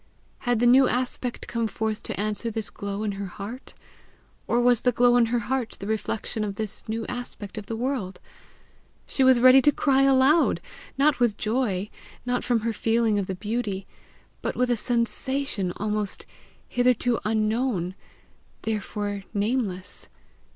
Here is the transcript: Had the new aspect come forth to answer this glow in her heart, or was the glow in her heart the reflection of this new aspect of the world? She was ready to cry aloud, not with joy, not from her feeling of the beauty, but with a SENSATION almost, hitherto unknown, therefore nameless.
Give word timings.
Had 0.49 0.59
the 0.59 0.65
new 0.65 0.87
aspect 0.87 1.47
come 1.47 1.67
forth 1.67 2.01
to 2.01 2.19
answer 2.19 2.49
this 2.49 2.71
glow 2.71 3.03
in 3.03 3.11
her 3.11 3.27
heart, 3.27 3.75
or 4.47 4.59
was 4.59 4.81
the 4.81 4.91
glow 4.91 5.15
in 5.15 5.27
her 5.27 5.37
heart 5.41 5.77
the 5.79 5.85
reflection 5.85 6.43
of 6.43 6.55
this 6.55 6.89
new 6.89 7.05
aspect 7.05 7.55
of 7.55 7.67
the 7.67 7.75
world? 7.75 8.19
She 9.05 9.23
was 9.23 9.39
ready 9.39 9.61
to 9.61 9.71
cry 9.71 10.01
aloud, 10.01 10.59
not 10.97 11.19
with 11.19 11.37
joy, 11.37 11.87
not 12.25 12.43
from 12.43 12.61
her 12.61 12.73
feeling 12.73 13.19
of 13.19 13.27
the 13.27 13.35
beauty, 13.35 13.85
but 14.41 14.55
with 14.55 14.71
a 14.71 14.75
SENSATION 14.75 15.71
almost, 15.77 16.25
hitherto 16.67 17.19
unknown, 17.23 17.93
therefore 18.63 19.25
nameless. 19.35 20.07